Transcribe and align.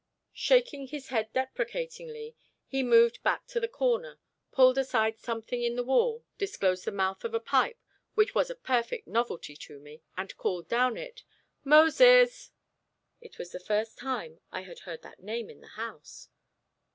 Shaking 0.33 0.87
his 0.87 1.09
head 1.09 1.31
deprecatingly, 1.31 2.35
he 2.65 2.81
moved 2.81 3.21
back 3.21 3.45
to 3.49 3.59
the 3.59 3.67
corner, 3.67 4.17
pulled 4.51 4.79
aside 4.79 5.19
something 5.19 5.61
in 5.61 5.75
the 5.75 5.83
wall, 5.83 6.25
disclosed 6.39 6.85
the 6.85 6.91
mouth 6.91 7.23
of 7.23 7.35
a 7.35 7.39
pipe 7.39 7.77
which 8.15 8.33
was 8.33 8.49
a 8.49 8.55
perfect 8.55 9.07
novelty 9.07 9.55
to 9.57 9.79
me, 9.79 10.01
and 10.17 10.35
called 10.37 10.67
down 10.67 10.97
it. 10.97 11.21
"Moses!" 11.63 12.49
It 13.21 13.37
was 13.37 13.51
the 13.51 13.59
first 13.59 13.99
time 13.99 14.39
I 14.51 14.61
had 14.61 14.79
heard 14.79 15.03
that 15.03 15.21
name 15.21 15.51
in 15.51 15.61
the 15.61 15.67
house. 15.77 16.29